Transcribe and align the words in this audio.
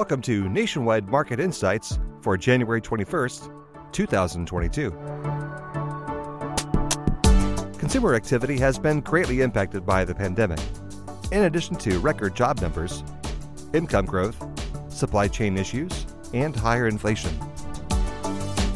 Welcome 0.00 0.22
to 0.22 0.48
Nationwide 0.48 1.08
Market 1.08 1.38
Insights 1.40 1.98
for 2.22 2.34
January 2.38 2.80
21st, 2.80 3.52
2022. 3.92 4.90
Consumer 7.78 8.14
activity 8.14 8.58
has 8.58 8.78
been 8.78 9.00
greatly 9.00 9.42
impacted 9.42 9.84
by 9.84 10.06
the 10.06 10.14
pandemic. 10.14 10.58
In 11.32 11.42
addition 11.42 11.76
to 11.76 11.98
record 11.98 12.34
job 12.34 12.62
numbers, 12.62 13.04
income 13.74 14.06
growth, 14.06 14.42
supply 14.90 15.28
chain 15.28 15.58
issues, 15.58 16.06
and 16.32 16.56
higher 16.56 16.88
inflation. 16.88 17.38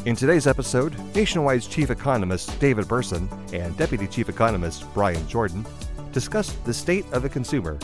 In 0.04 0.14
today's 0.14 0.46
episode, 0.46 0.94
Nationwide's 1.14 1.66
Chief 1.66 1.88
Economist 1.88 2.60
David 2.60 2.86
Berson 2.86 3.30
and 3.54 3.74
Deputy 3.78 4.06
Chief 4.06 4.28
Economist 4.28 4.84
Bryan 4.92 5.26
Jordan 5.26 5.64
discuss 6.12 6.52
the 6.66 6.74
state 6.74 7.06
of 7.12 7.22
the 7.22 7.30
consumer 7.30 7.78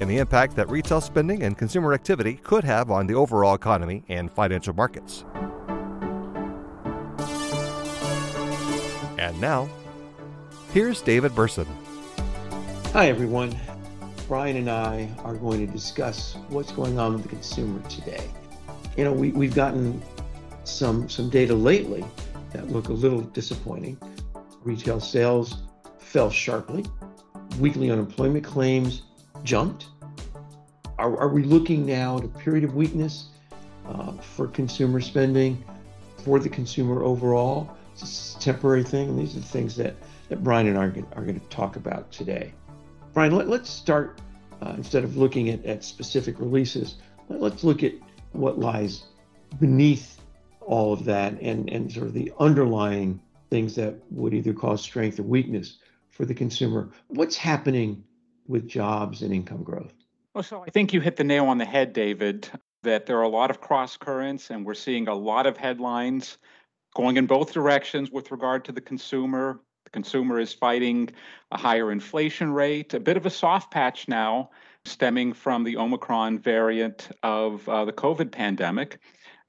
and 0.00 0.10
the 0.10 0.18
impact 0.18 0.56
that 0.56 0.68
retail 0.68 1.00
spending 1.00 1.42
and 1.42 1.56
consumer 1.56 1.92
activity 1.92 2.34
could 2.42 2.64
have 2.64 2.90
on 2.90 3.06
the 3.06 3.14
overall 3.14 3.54
economy 3.54 4.02
and 4.08 4.30
financial 4.32 4.74
markets. 4.74 5.24
And 9.18 9.40
now, 9.40 9.68
here's 10.72 11.00
David 11.00 11.34
Berson. 11.34 11.66
Hi, 12.92 13.08
everyone. 13.08 13.58
Bryan 14.28 14.56
and 14.56 14.70
I 14.70 15.08
are 15.24 15.34
going 15.34 15.64
to 15.66 15.72
discuss 15.72 16.36
what's 16.48 16.72
going 16.72 16.98
on 16.98 17.14
with 17.14 17.22
the 17.22 17.28
consumer 17.28 17.80
today. 17.88 18.28
You 18.96 19.04
know, 19.04 19.12
we, 19.12 19.30
we've 19.32 19.54
gotten 19.54 20.02
some 20.64 21.08
some 21.08 21.28
data 21.28 21.54
lately 21.54 22.04
that 22.52 22.70
look 22.70 22.88
a 22.88 22.92
little 22.92 23.20
disappointing. 23.20 23.98
Retail 24.62 25.00
sales 25.00 25.62
fell 25.98 26.30
sharply. 26.30 26.84
Weekly 27.58 27.90
unemployment 27.90 28.44
claims 28.44 29.02
jumped. 29.42 29.88
Are, 30.98 31.18
are 31.18 31.28
we 31.28 31.42
looking 31.42 31.84
now 31.84 32.18
at 32.18 32.24
a 32.24 32.28
period 32.28 32.64
of 32.64 32.74
weakness 32.74 33.26
uh, 33.86 34.12
for 34.12 34.46
consumer 34.46 35.00
spending, 35.00 35.62
for 36.24 36.38
the 36.38 36.48
consumer 36.48 37.02
overall? 37.02 37.76
It's 37.92 38.36
a 38.36 38.40
temporary 38.40 38.84
thing. 38.84 39.08
And 39.08 39.18
these 39.18 39.36
are 39.36 39.40
the 39.40 39.46
things 39.46 39.74
that, 39.76 39.96
that 40.28 40.44
Bryan 40.44 40.68
and 40.68 40.78
I 40.78 40.84
are, 40.84 40.94
are 41.16 41.24
going 41.24 41.40
to 41.40 41.46
talk 41.48 41.76
about 41.76 42.12
today. 42.12 42.54
Bryan, 43.12 43.34
let, 43.34 43.48
us 43.48 43.68
start, 43.68 44.20
uh, 44.62 44.74
instead 44.76 45.02
of 45.02 45.16
looking 45.16 45.50
at, 45.50 45.64
at 45.64 45.82
specific 45.82 46.38
releases, 46.38 46.96
let, 47.28 47.40
let's 47.40 47.64
look 47.64 47.82
at 47.82 47.92
what 48.32 48.58
lies 48.58 49.04
beneath 49.58 50.20
all 50.60 50.92
of 50.92 51.04
that 51.04 51.40
and, 51.40 51.68
and 51.70 51.92
sort 51.92 52.06
of 52.06 52.14
the 52.14 52.32
underlying 52.38 53.20
things 53.50 53.74
that 53.74 53.94
would 54.10 54.32
either 54.32 54.52
cause 54.52 54.80
strength 54.80 55.18
or 55.18 55.24
weakness 55.24 55.78
for 56.10 56.24
the 56.24 56.34
consumer. 56.34 56.90
What's 57.08 57.36
happening 57.36 58.04
with 58.46 58.68
jobs 58.68 59.22
and 59.22 59.32
income 59.34 59.62
growth? 59.64 59.92
Well, 60.34 60.42
so 60.42 60.64
I 60.66 60.70
think 60.70 60.92
you 60.92 61.00
hit 61.00 61.14
the 61.14 61.22
nail 61.22 61.46
on 61.46 61.58
the 61.58 61.64
head, 61.64 61.92
David, 61.92 62.50
that 62.82 63.06
there 63.06 63.16
are 63.18 63.22
a 63.22 63.28
lot 63.28 63.50
of 63.50 63.60
cross 63.60 63.96
currents 63.96 64.50
and 64.50 64.66
we're 64.66 64.74
seeing 64.74 65.06
a 65.06 65.14
lot 65.14 65.46
of 65.46 65.56
headlines 65.56 66.38
going 66.96 67.16
in 67.16 67.26
both 67.26 67.52
directions 67.52 68.10
with 68.10 68.32
regard 68.32 68.64
to 68.64 68.72
the 68.72 68.80
consumer. 68.80 69.60
The 69.84 69.90
consumer 69.90 70.40
is 70.40 70.52
fighting 70.52 71.10
a 71.52 71.56
higher 71.58 71.92
inflation 71.92 72.52
rate, 72.52 72.94
a 72.94 73.00
bit 73.00 73.16
of 73.16 73.26
a 73.26 73.30
soft 73.30 73.70
patch 73.70 74.08
now 74.08 74.50
stemming 74.84 75.34
from 75.34 75.62
the 75.62 75.76
Omicron 75.76 76.40
variant 76.40 77.10
of 77.22 77.68
uh, 77.68 77.84
the 77.84 77.92
COVID 77.92 78.32
pandemic. 78.32 78.98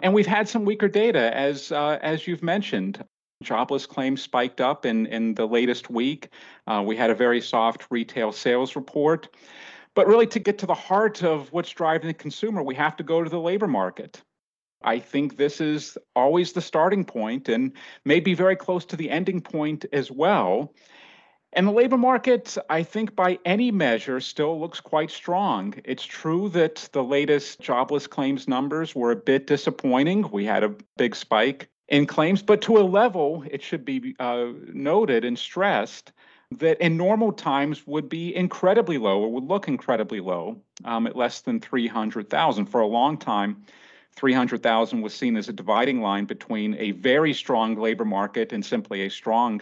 And 0.01 0.13
we've 0.13 0.27
had 0.27 0.47
some 0.47 0.65
weaker 0.65 0.87
data, 0.87 1.35
as 1.35 1.71
uh, 1.71 1.97
as 2.03 2.27
you've 2.27 2.43
mentioned. 2.43 3.03
Jobless 3.43 3.85
claims 3.85 4.21
spiked 4.21 4.61
up 4.61 4.85
in, 4.85 5.07
in 5.07 5.33
the 5.33 5.47
latest 5.47 5.89
week. 5.89 6.29
Uh, 6.67 6.83
we 6.85 6.95
had 6.95 7.09
a 7.09 7.15
very 7.15 7.41
soft 7.41 7.87
retail 7.89 8.31
sales 8.31 8.75
report. 8.75 9.27
But 9.95 10.07
really, 10.07 10.27
to 10.27 10.39
get 10.39 10.57
to 10.59 10.65
the 10.65 10.73
heart 10.73 11.23
of 11.23 11.51
what's 11.51 11.71
driving 11.71 12.07
the 12.07 12.13
consumer, 12.13 12.61
we 12.61 12.75
have 12.75 12.97
to 12.97 13.03
go 13.03 13.23
to 13.23 13.29
the 13.29 13.39
labor 13.39 13.67
market. 13.67 14.21
I 14.83 14.99
think 14.99 15.37
this 15.37 15.61
is 15.61 15.97
always 16.15 16.51
the 16.51 16.61
starting 16.61 17.05
point 17.05 17.49
and 17.49 17.71
maybe 18.03 18.33
very 18.33 18.55
close 18.55 18.85
to 18.85 18.95
the 18.95 19.09
ending 19.09 19.41
point 19.41 19.85
as 19.93 20.11
well. 20.11 20.73
And 21.53 21.65
the 21.65 21.71
labor 21.71 21.97
market, 21.97 22.57
I 22.69 22.83
think 22.83 23.15
by 23.15 23.39
any 23.45 23.71
measure, 23.71 24.19
still 24.19 24.59
looks 24.59 24.81
quite 24.81 25.09
strong. 25.09 25.73
It's 25.85 26.03
true 26.03 26.49
that 26.49 26.89
the 26.91 27.03
latest 27.03 27.61
jobless 27.61 28.07
claims 28.07 28.47
numbers 28.47 28.93
were 28.93 29.11
a 29.11 29.15
bit 29.15 29.47
disappointing. 29.47 30.29
We 30.29 30.43
had 30.43 30.65
a 30.65 30.75
big 30.97 31.15
spike 31.15 31.69
in 31.87 32.05
claims, 32.05 32.41
but 32.43 32.61
to 32.63 32.77
a 32.77 32.83
level, 32.83 33.45
it 33.49 33.61
should 33.61 33.85
be 33.85 34.15
uh, 34.19 34.47
noted 34.73 35.23
and 35.23 35.39
stressed 35.39 36.11
that 36.51 36.79
in 36.79 36.97
normal 36.97 37.31
times 37.31 37.85
would 37.87 38.09
be 38.09 38.35
incredibly 38.35 38.97
low 38.97 39.21
or 39.21 39.31
would 39.31 39.45
look 39.45 39.67
incredibly 39.67 40.19
low 40.19 40.61
um, 40.83 41.07
at 41.07 41.15
less 41.15 41.41
than 41.41 41.59
300,000. 41.59 42.65
For 42.65 42.81
a 42.81 42.87
long 42.87 43.17
time, 43.17 43.63
300,000 44.15 45.01
was 45.01 45.13
seen 45.13 45.35
as 45.37 45.49
a 45.49 45.53
dividing 45.53 46.01
line 46.01 46.25
between 46.25 46.75
a 46.75 46.91
very 46.91 47.33
strong 47.33 47.75
labor 47.75 48.05
market 48.05 48.53
and 48.53 48.65
simply 48.65 49.03
a 49.03 49.09
strong 49.09 49.61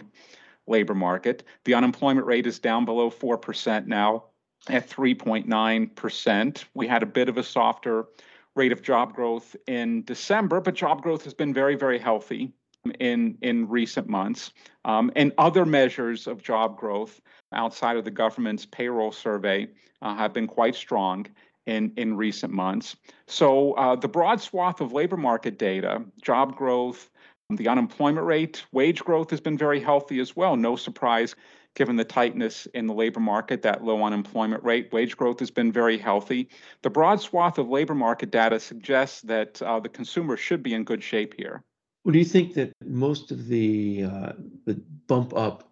labor 0.66 0.94
market. 0.94 1.42
The 1.64 1.74
unemployment 1.74 2.26
rate 2.26 2.46
is 2.46 2.58
down 2.58 2.84
below 2.84 3.10
4% 3.10 3.86
now 3.86 4.24
at 4.68 4.88
3.9%. 4.88 6.64
We 6.74 6.86
had 6.86 7.02
a 7.02 7.06
bit 7.06 7.28
of 7.28 7.36
a 7.36 7.42
softer 7.42 8.06
rate 8.54 8.72
of 8.72 8.82
job 8.82 9.14
growth 9.14 9.56
in 9.66 10.04
December, 10.04 10.60
but 10.60 10.74
job 10.74 11.02
growth 11.02 11.24
has 11.24 11.34
been 11.34 11.52
very, 11.52 11.74
very 11.74 11.98
healthy 11.98 12.52
in 13.00 13.38
in 13.42 13.68
recent 13.68 14.08
months. 14.08 14.52
Um, 14.84 15.10
and 15.16 15.32
other 15.38 15.64
measures 15.64 16.26
of 16.26 16.42
job 16.42 16.76
growth 16.76 17.20
outside 17.52 17.96
of 17.96 18.04
the 18.04 18.10
government's 18.10 18.66
payroll 18.66 19.12
survey 19.12 19.68
uh, 20.02 20.14
have 20.14 20.32
been 20.32 20.46
quite 20.46 20.74
strong 20.74 21.26
in 21.66 21.92
in 21.96 22.16
recent 22.16 22.52
months. 22.52 22.96
So 23.26 23.72
uh, 23.72 23.96
the 23.96 24.08
broad 24.08 24.40
swath 24.40 24.80
of 24.80 24.92
labor 24.92 25.16
market 25.16 25.58
data, 25.58 26.02
job 26.22 26.56
growth, 26.56 27.10
the 27.50 27.68
unemployment 27.68 28.26
rate, 28.26 28.64
wage 28.72 29.00
growth 29.00 29.30
has 29.30 29.40
been 29.40 29.58
very 29.58 29.80
healthy 29.80 30.20
as 30.20 30.36
well. 30.36 30.56
No 30.56 30.76
surprise 30.76 31.34
given 31.74 31.96
the 31.96 32.04
tightness 32.04 32.66
in 32.66 32.86
the 32.86 32.94
labor 32.94 33.20
market, 33.20 33.62
that 33.62 33.84
low 33.84 34.02
unemployment 34.02 34.62
rate. 34.62 34.92
Wage 34.92 35.16
growth 35.16 35.40
has 35.40 35.50
been 35.50 35.72
very 35.72 35.98
healthy. 35.98 36.48
The 36.82 36.90
broad 36.90 37.20
swath 37.20 37.58
of 37.58 37.68
labor 37.68 37.94
market 37.94 38.30
data 38.30 38.60
suggests 38.60 39.22
that 39.22 39.60
uh, 39.60 39.80
the 39.80 39.88
consumer 39.88 40.36
should 40.36 40.62
be 40.62 40.74
in 40.74 40.84
good 40.84 41.02
shape 41.02 41.34
here. 41.36 41.64
Well, 42.04 42.12
do 42.12 42.18
you 42.18 42.24
think 42.24 42.54
that 42.54 42.72
most 42.84 43.30
of 43.30 43.46
the 43.48 44.04
uh, 44.04 44.32
the 44.66 44.74
bump 45.06 45.34
up 45.34 45.70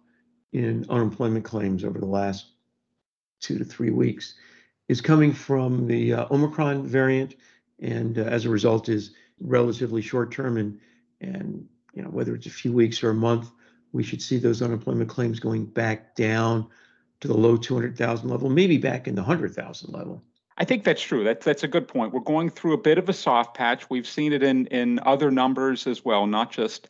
in 0.51 0.85
unemployment 0.89 1.45
claims 1.45 1.83
over 1.83 1.99
the 1.99 2.07
last 2.07 2.47
two 3.39 3.59
to 3.59 3.65
three 3.65 3.91
weeks 3.91 4.33
is 4.87 4.99
coming 4.99 5.31
from 5.31 5.85
the 5.85 6.13
uh, 6.13 6.25
Omicron 6.31 6.87
variant, 6.87 7.35
and 7.79 8.17
uh, 8.17 8.23
as 8.23 8.45
a 8.45 8.49
result 8.49 8.89
is 8.89 9.13
relatively 9.39 10.01
short 10.01 10.31
term 10.31 10.57
and 10.57 10.79
and 11.21 11.67
you 11.93 12.01
know 12.01 12.09
whether 12.09 12.33
it's 12.33 12.47
a 12.47 12.51
few 12.51 12.73
weeks 12.73 13.03
or 13.03 13.11
a 13.11 13.15
month, 13.15 13.51
we 13.91 14.01
should 14.01 14.21
see 14.21 14.37
those 14.37 14.63
unemployment 14.63 15.09
claims 15.09 15.39
going 15.39 15.65
back 15.65 16.15
down 16.15 16.67
to 17.21 17.27
the 17.27 17.37
low 17.37 17.55
200,000 17.55 18.27
level, 18.27 18.49
maybe 18.49 18.77
back 18.77 19.07
in 19.07 19.15
the 19.15 19.21
100,000 19.21 19.93
level. 19.93 20.21
I 20.57 20.65
think 20.65 20.83
that's 20.83 21.01
true. 21.01 21.23
That's 21.23 21.45
that's 21.45 21.63
a 21.63 21.67
good 21.67 21.87
point. 21.87 22.13
We're 22.13 22.19
going 22.19 22.49
through 22.49 22.73
a 22.73 22.77
bit 22.77 22.97
of 22.97 23.09
a 23.09 23.13
soft 23.13 23.55
patch. 23.55 23.89
We've 23.89 24.07
seen 24.07 24.33
it 24.33 24.43
in 24.43 24.67
in 24.67 24.99
other 25.05 25.31
numbers 25.31 25.87
as 25.87 26.05
well, 26.05 26.27
not 26.27 26.51
just 26.51 26.89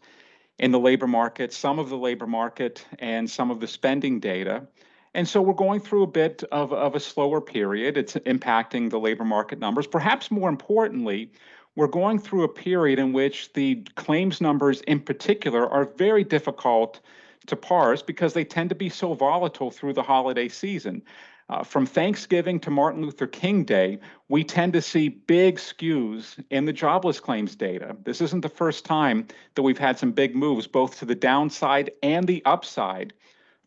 in 0.59 0.71
the 0.71 0.79
labor 0.79 1.07
market, 1.07 1.53
some 1.53 1.79
of 1.79 1.89
the 1.89 1.97
labor 1.97 2.27
market 2.27 2.85
and 2.99 3.29
some 3.29 3.49
of 3.49 3.59
the 3.59 3.67
spending 3.67 4.19
data. 4.19 4.67
And 5.15 5.27
so 5.27 5.41
we're 5.41 5.53
going 5.53 5.79
through 5.79 6.03
a 6.03 6.07
bit 6.07 6.43
of, 6.51 6.73
of 6.73 6.95
a 6.95 6.99
slower 6.99 7.39
period. 7.39 7.97
It's 7.97 8.13
impacting 8.15 8.89
the 8.89 8.99
labor 8.99 9.25
market 9.25 9.59
numbers. 9.59 9.85
Perhaps 9.85 10.31
more 10.31 10.49
importantly, 10.49 11.31
we're 11.75 11.87
going 11.87 12.19
through 12.19 12.43
a 12.43 12.49
period 12.49 12.99
in 12.99 13.13
which 13.13 13.53
the 13.53 13.75
claims 13.95 14.41
numbers 14.41 14.81
in 14.81 14.99
particular 14.99 15.69
are 15.69 15.85
very 15.97 16.23
difficult 16.23 16.99
to 17.47 17.55
parse 17.55 18.01
because 18.01 18.33
they 18.33 18.45
tend 18.45 18.69
to 18.69 18.75
be 18.75 18.89
so 18.89 19.13
volatile 19.13 19.69
through 19.69 19.93
the 19.93 20.03
holiday 20.03 20.47
season. 20.47 21.01
Uh, 21.53 21.61
from 21.61 21.85
Thanksgiving 21.85 22.59
to 22.59 22.71
Martin 22.71 23.03
Luther 23.03 23.27
King 23.27 23.63
Day, 23.63 23.99
we 24.27 24.43
tend 24.43 24.73
to 24.73 24.81
see 24.81 25.09
big 25.09 25.57
skews 25.57 26.43
in 26.49 26.65
the 26.65 26.73
jobless 26.73 27.19
claims 27.19 27.55
data. 27.55 27.95
This 28.05 28.21
isn't 28.21 28.41
the 28.41 28.49
first 28.49 28.85
time 28.85 29.27
that 29.53 29.61
we've 29.61 29.77
had 29.77 29.99
some 29.99 30.13
big 30.13 30.35
moves, 30.35 30.65
both 30.65 30.97
to 30.97 31.05
the 31.05 31.13
downside 31.13 31.91
and 32.01 32.25
the 32.25 32.41
upside 32.45 33.13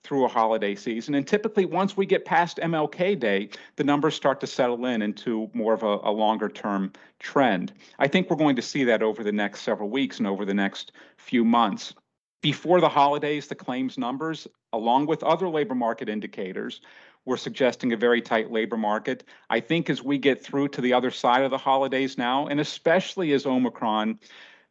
through 0.02 0.25
a 0.25 0.28
holiday 0.28 0.75
season. 0.75 1.14
And 1.14 1.25
typically, 1.28 1.64
once 1.64 1.96
we 1.96 2.06
get 2.06 2.25
past 2.25 2.58
MLK 2.61 3.20
Day, 3.20 3.50
the 3.76 3.84
numbers 3.84 4.16
start 4.16 4.40
to 4.40 4.49
settle 4.49 4.84
in 4.87 5.00
into 5.00 5.49
more 5.55 5.72
of 5.72 5.84
a, 5.84 6.00
a, 6.02 6.11
longer 6.11 6.49
term 6.49 6.93
trend. 7.20 7.72
I 8.00 8.08
think 8.08 8.28
we're 8.28 8.34
going 8.34 8.56
to 8.56 8.62
see 8.62 8.82
that 8.82 9.00
over 9.00 9.22
the 9.22 9.31
next 9.31 9.61
several 9.61 9.90
weeks 9.90 10.19
and 10.19 10.26
over 10.26 10.44
the 10.44 10.55
next 10.55 10.90
few 11.19 11.44
months. 11.44 11.94
Before 12.43 12.81
the 12.81 12.88
holidays, 12.88 13.46
the 13.46 13.55
claims 13.55 13.96
numbers, 13.96 14.49
along 14.72 15.06
with 15.06 15.22
other 15.22 15.49
labor 15.49 15.75
market 15.75 16.08
indicators, 16.08 16.81
were 17.26 17.37
suggesting 17.37 17.93
a 17.93 17.96
very 17.96 18.23
tight 18.23 18.50
labor 18.50 18.78
market. 18.78 19.25
I 19.50 19.61
think 19.61 19.90
as 19.90 20.02
we 20.02 20.17
get 20.17 20.43
through 20.43 20.69
to 20.69 20.81
the 20.81 20.94
other 20.94 21.11
side 21.11 21.43
of 21.43 21.50
the 21.50 21.58
holidays 21.58 22.17
now, 22.17 22.46
and 22.46 22.61
especially 22.61 23.32
as 23.32 23.44
Omicron, 23.44 24.19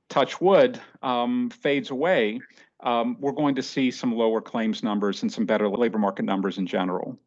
touch 0.09 0.41
wood, 0.41 0.81
um, 1.03 1.49
fades 1.51 1.91
away, 1.91 2.39
um, 2.79 3.17
we're 3.19 3.33
going 3.33 3.55
to 3.55 3.63
see 3.63 3.91
some 3.91 4.15
lower 4.15 4.41
claims 4.41 4.81
numbers 4.81 5.21
and 5.21 5.31
some 5.31 5.45
better 5.45 5.69
labor 5.69 5.99
market 5.99 6.25
numbers 6.25 6.57
in 6.57 6.65
general. 6.65 7.19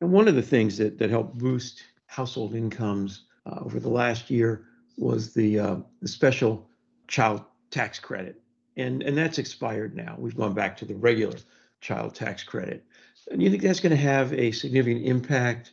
And 0.00 0.12
one 0.12 0.28
of 0.28 0.34
the 0.34 0.42
things 0.42 0.78
that, 0.78 0.98
that 0.98 1.10
helped 1.10 1.36
boost 1.36 1.82
household 2.06 2.54
incomes 2.54 3.24
uh, 3.46 3.60
over 3.60 3.80
the 3.80 3.88
last 3.88 4.30
year 4.30 4.66
was 4.98 5.34
the 5.34 5.58
uh, 5.58 5.76
the 6.00 6.08
special 6.08 6.68
child 7.08 7.42
tax 7.70 7.98
credit, 7.98 8.40
and 8.76 9.02
and 9.02 9.16
that's 9.16 9.38
expired 9.38 9.94
now. 9.94 10.16
We've 10.18 10.36
gone 10.36 10.54
back 10.54 10.76
to 10.78 10.84
the 10.84 10.94
regular 10.94 11.38
child 11.80 12.14
tax 12.14 12.42
credit. 12.42 12.84
Do 13.30 13.42
you 13.42 13.50
think 13.50 13.62
that's 13.62 13.80
going 13.80 13.90
to 13.90 13.96
have 13.96 14.32
a 14.32 14.52
significant 14.52 15.04
impact 15.04 15.72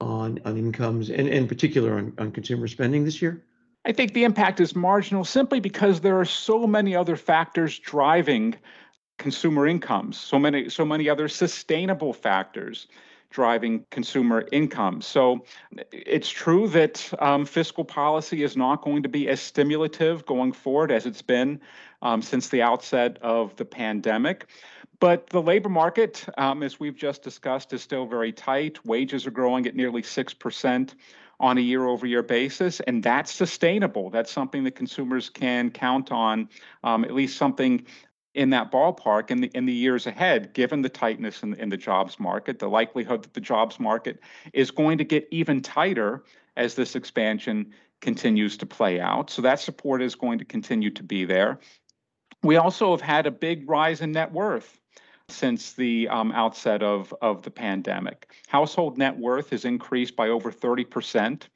on 0.00 0.40
on 0.44 0.56
incomes 0.56 1.10
and, 1.10 1.28
in 1.28 1.48
particular 1.48 1.98
on, 1.98 2.12
on 2.18 2.32
consumer 2.32 2.68
spending 2.68 3.04
this 3.04 3.20
year? 3.22 3.42
I 3.84 3.92
think 3.92 4.12
the 4.12 4.24
impact 4.24 4.60
is 4.60 4.74
marginal 4.74 5.24
simply 5.24 5.60
because 5.60 6.00
there 6.00 6.18
are 6.18 6.24
so 6.24 6.66
many 6.66 6.94
other 6.94 7.16
factors 7.16 7.78
driving 7.78 8.56
consumer 9.18 9.66
incomes, 9.66 10.18
so 10.18 10.38
many 10.38 10.68
so 10.68 10.84
many 10.84 11.08
other 11.08 11.28
sustainable 11.28 12.12
factors 12.12 12.86
driving 13.30 13.84
consumer 13.90 14.48
income. 14.52 15.02
So 15.02 15.44
it's 15.92 16.30
true 16.30 16.66
that 16.68 17.12
um, 17.18 17.44
fiscal 17.44 17.84
policy 17.84 18.42
is 18.42 18.56
not 18.56 18.82
going 18.82 19.02
to 19.02 19.08
be 19.08 19.28
as 19.28 19.40
stimulative 19.40 20.24
going 20.24 20.52
forward 20.52 20.90
as 20.90 21.04
it's 21.04 21.20
been 21.20 21.60
um, 22.00 22.22
since 22.22 22.48
the 22.48 22.62
outset 22.62 23.18
of 23.20 23.54
the 23.56 23.64
pandemic. 23.64 24.46
But 25.00 25.28
the 25.28 25.40
labor 25.40 25.68
market, 25.68 26.26
um, 26.36 26.62
as 26.62 26.80
we've 26.80 26.96
just 26.96 27.22
discussed, 27.22 27.72
is 27.72 27.82
still 27.82 28.06
very 28.06 28.32
tight. 28.32 28.84
Wages 28.84 29.26
are 29.26 29.30
growing 29.30 29.66
at 29.66 29.76
nearly 29.76 30.02
6% 30.02 30.94
on 31.40 31.58
a 31.58 31.60
year 31.60 31.86
over 31.86 32.04
year 32.04 32.22
basis, 32.22 32.80
and 32.80 33.02
that's 33.02 33.32
sustainable. 33.32 34.10
That's 34.10 34.30
something 34.30 34.64
that 34.64 34.74
consumers 34.74 35.30
can 35.30 35.70
count 35.70 36.10
on, 36.10 36.48
um, 36.82 37.04
at 37.04 37.14
least 37.14 37.36
something 37.36 37.86
in 38.34 38.50
that 38.50 38.70
ballpark 38.70 39.30
in 39.30 39.40
the 39.40 39.50
in 39.54 39.66
the 39.66 39.72
years 39.72 40.06
ahead, 40.06 40.52
given 40.52 40.82
the 40.82 40.88
tightness 40.88 41.42
in, 41.42 41.54
in 41.54 41.68
the 41.68 41.76
jobs 41.76 42.20
market, 42.20 42.58
the 42.58 42.68
likelihood 42.68 43.22
that 43.22 43.34
the 43.34 43.40
jobs 43.40 43.80
market 43.80 44.20
is 44.52 44.70
going 44.70 44.98
to 44.98 45.04
get 45.04 45.26
even 45.30 45.60
tighter 45.60 46.24
as 46.56 46.74
this 46.74 46.94
expansion 46.94 47.72
continues 48.00 48.56
to 48.56 48.66
play 48.66 49.00
out. 49.00 49.30
So 49.30 49.42
that 49.42 49.60
support 49.60 50.02
is 50.02 50.14
going 50.14 50.38
to 50.38 50.44
continue 50.44 50.90
to 50.90 51.02
be 51.02 51.24
there. 51.24 51.58
We 52.42 52.56
also 52.56 52.92
have 52.92 53.00
had 53.00 53.26
a 53.26 53.30
big 53.30 53.68
rise 53.68 54.00
in 54.00 54.12
net 54.12 54.32
worth 54.32 54.80
since 55.28 55.72
the 55.72 56.08
um, 56.08 56.32
outset 56.32 56.82
of, 56.82 57.12
of 57.20 57.42
the 57.42 57.50
pandemic. 57.50 58.30
Household 58.48 58.96
net 58.96 59.18
worth 59.18 59.50
has 59.50 59.64
increased 59.64 60.16
by 60.16 60.28
over 60.28 60.50
30 60.50 60.84
percent 60.84 61.48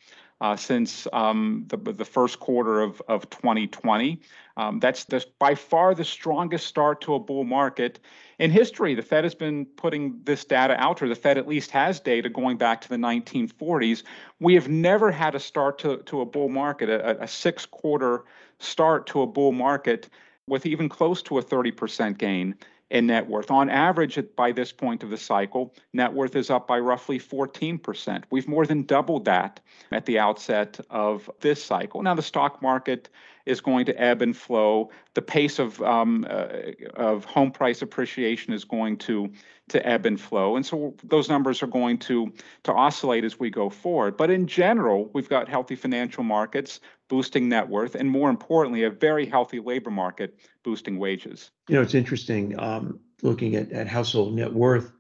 uh, 0.43 0.56
since 0.56 1.06
um, 1.12 1.64
the, 1.69 1.76
the 1.76 2.05
first 2.05 2.40
quarter 2.40 2.81
of, 2.81 3.00
of 3.06 3.31
2020. 3.31 4.20
Um, 4.56 4.81
that's 4.81 5.05
the, 5.05 5.25
by 5.38 5.55
far 5.55 5.94
the 5.94 6.05
strongest 6.05 6.67
start 6.67 7.00
to 7.02 7.14
a 7.14 7.20
bull 7.20 7.44
market 7.44 8.00
in 8.40 8.50
history. 8.50 8.96
The 8.96 9.02
Fed 9.02 9.23
has 9.23 9.37
been 9.37 9.64
putting 9.64 10.20
this 10.25 10.44
data 10.44 10.75
out, 10.82 11.00
or 11.00 11.08
the 11.08 11.14
Fed 11.14 11.38
at 11.38 11.46
least 11.46 11.70
has 11.70 12.00
data 12.00 12.28
going 12.28 12.56
back 12.56 12.81
to 12.81 12.88
the 12.88 12.96
1940s. 12.96 14.02
We 14.40 14.55
have 14.55 14.69
never 14.69 15.12
had 15.12 15.37
a 15.37 15.40
start 15.40 15.78
to, 15.78 15.99
to 15.99 16.23
a 16.23 16.26
bull 16.26 16.49
market, 16.49 16.88
a, 16.88 17.23
a 17.23 17.28
six 17.28 17.64
quarter 17.64 18.25
start 18.58 19.06
to 19.08 19.23
a 19.23 19.26
bull 19.28 19.52
market 19.52 20.08
with 20.46 20.66
even 20.66 20.88
close 20.88 21.22
to 21.22 21.38
a 21.38 21.42
30% 21.42 22.18
gain 22.18 22.54
in 22.92 23.06
net 23.06 23.26
worth. 23.26 23.50
On 23.50 23.70
average, 23.70 24.18
by 24.36 24.52
this 24.52 24.70
point 24.70 25.02
of 25.02 25.08
the 25.08 25.16
cycle, 25.16 25.74
net 25.94 26.12
worth 26.12 26.36
is 26.36 26.50
up 26.50 26.68
by 26.68 26.78
roughly 26.78 27.18
14%. 27.18 28.24
We've 28.30 28.46
more 28.46 28.66
than 28.66 28.82
doubled 28.82 29.24
that 29.24 29.60
at 29.92 30.04
the 30.04 30.18
outset 30.18 30.78
of 30.90 31.30
this 31.40 31.64
cycle. 31.64 32.02
Now, 32.02 32.14
the 32.14 32.22
stock 32.22 32.60
market 32.60 33.08
is 33.46 33.60
going 33.60 33.86
to 33.86 34.00
ebb 34.00 34.22
and 34.22 34.36
flow. 34.36 34.90
The 35.14 35.22
pace 35.22 35.58
of 35.58 35.80
um, 35.82 36.26
uh, 36.28 36.48
of 36.94 37.24
home 37.24 37.50
price 37.50 37.82
appreciation 37.82 38.52
is 38.52 38.64
going 38.64 38.98
to 38.98 39.32
to 39.68 39.86
ebb 39.86 40.06
and 40.06 40.20
flow, 40.20 40.56
and 40.56 40.64
so 40.64 40.94
those 41.02 41.28
numbers 41.28 41.62
are 41.62 41.66
going 41.66 41.98
to 41.98 42.32
to 42.64 42.72
oscillate 42.72 43.24
as 43.24 43.40
we 43.40 43.50
go 43.50 43.68
forward. 43.70 44.16
But 44.16 44.30
in 44.30 44.46
general, 44.46 45.10
we've 45.12 45.28
got 45.28 45.48
healthy 45.48 45.76
financial 45.76 46.22
markets 46.22 46.80
boosting 47.12 47.47
net 47.47 47.69
worth, 47.69 47.94
and 47.94 48.09
more 48.09 48.31
importantly, 48.31 48.85
a 48.85 48.91
very 48.91 49.26
healthy 49.26 49.61
labor 49.61 49.91
market 49.91 50.35
boosting 50.62 50.99
wages. 50.99 51.50
You 51.69 51.75
know, 51.75 51.82
it's 51.82 51.94
interesting 51.94 52.59
um, 52.59 52.99
looking 53.20 53.55
at, 53.55 53.70
at 53.70 53.87
household 53.87 54.35
net 54.35 54.50
worth 54.50 54.93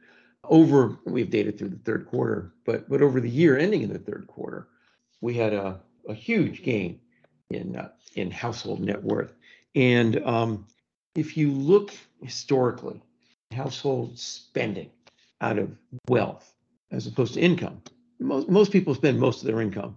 over. 0.44 0.98
We've 1.06 1.30
data 1.30 1.52
through 1.52 1.70
the 1.70 1.78
third 1.78 2.06
quarter, 2.06 2.52
but 2.66 2.86
but 2.86 3.00
over 3.00 3.18
the 3.18 3.30
year 3.30 3.56
ending 3.56 3.80
in 3.80 3.90
the 3.90 3.98
third 3.98 4.26
quarter, 4.26 4.68
we 5.22 5.32
had 5.32 5.54
a 5.54 5.80
a 6.06 6.12
huge 6.12 6.62
gain 6.62 7.00
in 7.48 7.76
uh, 7.76 7.88
in 8.14 8.30
household 8.30 8.80
net 8.80 9.02
worth. 9.02 9.32
And 9.74 10.22
um, 10.26 10.66
if 11.14 11.38
you 11.38 11.50
look 11.50 11.94
historically, 12.22 13.00
household 13.52 14.18
spending 14.18 14.90
out 15.40 15.58
of 15.58 15.70
wealth 16.10 16.52
as 16.90 17.06
opposed 17.06 17.32
to 17.34 17.40
income, 17.40 17.80
most 18.20 18.50
most 18.50 18.70
people 18.70 18.94
spend 18.94 19.18
most 19.18 19.40
of 19.40 19.46
their 19.46 19.62
income, 19.62 19.96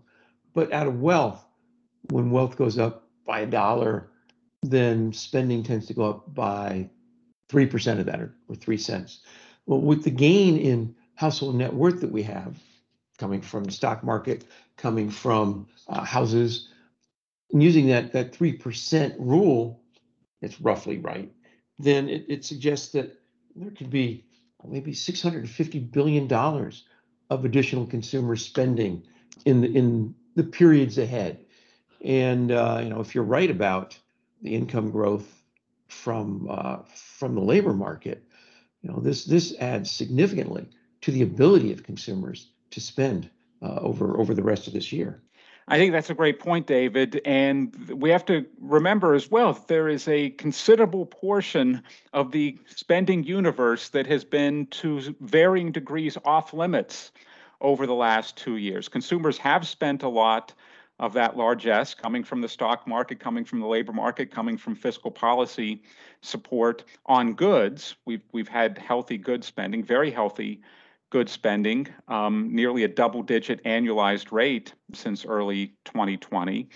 but 0.53 0.71
out 0.71 0.87
of 0.87 1.01
wealth, 1.01 1.44
when 2.09 2.31
wealth 2.31 2.57
goes 2.57 2.77
up 2.77 3.07
by 3.25 3.41
a 3.41 3.45
dollar, 3.45 4.09
then 4.61 5.13
spending 5.13 5.63
tends 5.63 5.87
to 5.87 5.93
go 5.93 6.09
up 6.09 6.33
by 6.33 6.89
three 7.49 7.65
percent 7.65 7.99
of 7.99 8.05
that, 8.07 8.19
or, 8.19 8.35
or 8.47 8.55
three 8.55 8.77
cents. 8.77 9.21
Well, 9.65 9.81
with 9.81 10.03
the 10.03 10.11
gain 10.11 10.57
in 10.57 10.95
household 11.15 11.55
net 11.55 11.73
worth 11.73 12.01
that 12.01 12.11
we 12.11 12.23
have, 12.23 12.57
coming 13.17 13.41
from 13.41 13.63
the 13.63 13.71
stock 13.71 14.03
market, 14.03 14.45
coming 14.77 15.09
from 15.09 15.67
uh, 15.87 16.03
houses, 16.03 16.69
and 17.51 17.61
using 17.63 17.87
that 17.87 18.13
that 18.13 18.35
three 18.35 18.53
percent 18.53 19.15
rule, 19.19 19.81
it's 20.41 20.61
roughly 20.61 20.97
right. 20.97 21.31
Then 21.79 22.09
it, 22.09 22.25
it 22.27 22.45
suggests 22.45 22.91
that 22.93 23.19
there 23.55 23.71
could 23.71 23.89
be 23.89 24.25
maybe 24.67 24.93
650 24.93 25.79
billion 25.79 26.27
dollars 26.27 26.85
of 27.29 27.45
additional 27.45 27.85
consumer 27.85 28.35
spending 28.35 29.03
in 29.45 29.61
the 29.61 29.67
in 29.75 30.15
the 30.35 30.43
periods 30.43 30.97
ahead. 30.97 31.44
And 32.03 32.51
uh, 32.51 32.79
you 32.83 32.89
know, 32.89 32.99
if 32.99 33.15
you're 33.15 33.23
right 33.23 33.49
about 33.49 33.97
the 34.41 34.53
income 34.53 34.91
growth 34.91 35.43
from 35.87 36.47
uh, 36.49 36.77
from 36.93 37.35
the 37.35 37.41
labor 37.41 37.73
market, 37.73 38.23
you 38.81 38.91
know, 38.91 38.99
this 38.99 39.25
this 39.25 39.55
adds 39.59 39.89
significantly 39.89 40.67
to 41.01 41.11
the 41.11 41.21
ability 41.21 41.71
of 41.71 41.83
consumers 41.83 42.51
to 42.71 42.81
spend 42.81 43.29
uh, 43.61 43.79
over 43.79 44.19
over 44.19 44.33
the 44.33 44.43
rest 44.43 44.67
of 44.67 44.73
this 44.73 44.91
year. 44.91 45.21
I 45.67 45.77
think 45.77 45.93
that's 45.93 46.11
a 46.11 46.15
great 46.15 46.39
point, 46.39 46.67
David. 46.67 47.21
And 47.25 47.75
we 47.89 48.11
have 48.11 48.25
to 48.25 48.45
remember 48.59 49.15
as 49.15 49.31
well 49.31 49.53
there 49.67 49.89
is 49.89 50.07
a 50.07 50.29
considerable 50.31 51.07
portion 51.07 51.81
of 52.13 52.31
the 52.31 52.59
spending 52.67 53.23
universe 53.23 53.89
that 53.89 54.05
has 54.05 54.23
been 54.23 54.67
to 54.67 55.15
varying 55.21 55.71
degrees 55.71 56.17
off 56.23 56.53
limits 56.53 57.11
over 57.61 57.87
the 57.87 57.95
last 57.95 58.37
two 58.37 58.57
years. 58.57 58.87
Consumers 58.87 59.39
have 59.39 59.67
spent 59.67 60.03
a 60.03 60.09
lot 60.09 60.53
of 60.99 61.13
that 61.13 61.35
largesse 61.35 61.93
coming 61.93 62.23
from 62.23 62.41
the 62.41 62.47
stock 62.47 62.87
market, 62.87 63.19
coming 63.19 63.43
from 63.43 63.59
the 63.59 63.67
labor 63.67 63.91
market, 63.91 64.31
coming 64.31 64.57
from 64.57 64.75
fiscal 64.75 65.11
policy 65.11 65.81
support 66.21 66.85
on 67.05 67.33
goods. 67.33 67.95
We've 68.05 68.23
we've 68.31 68.47
had 68.47 68.77
healthy 68.77 69.17
good 69.17 69.43
spending, 69.43 69.83
very 69.83 70.11
healthy 70.11 70.61
good 71.09 71.29
spending, 71.29 71.87
um, 72.07 72.53
nearly 72.53 72.83
a 72.83 72.87
double 72.87 73.23
digit 73.23 73.63
annualized 73.63 74.31
rate 74.31 74.73
since 74.93 75.25
early 75.25 75.73
2020. 75.85 76.67